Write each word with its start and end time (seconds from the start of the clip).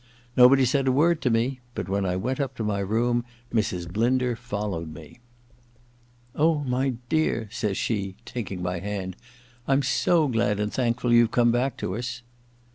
Nobody 0.35 0.65
said 0.65 0.87
a 0.87 0.91
word 0.91 1.21
to 1.21 1.29
me 1.29 1.49
then, 1.49 1.59
but 1.75 1.87
when 1.87 2.07
I 2.07 2.15
went 2.15 2.39
up 2.39 2.55
to 2.55 2.63
my 2.63 2.79
room, 2.79 3.23
Mrs. 3.53 3.87
Blinder 3.87 4.35
followed 4.35 4.91
me. 4.91 5.19
*Oh, 6.33 6.61
my 6.63 6.95
dear,' 7.07 7.47
says 7.51 7.77
she, 7.77 8.15
taking 8.25 8.63
my 8.63 8.79
hand, 8.79 9.15
'I'm 9.67 9.83
so 9.83 10.27
glad 10.27 10.59
and 10.59 10.73
thankful 10.73 11.13
you've 11.13 11.29
come 11.29 11.51
back 11.51 11.77
to 11.77 11.95
us 11.95 12.23